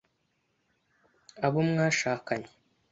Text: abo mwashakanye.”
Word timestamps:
abo 1.45 1.59
mwashakanye.” 1.69 2.49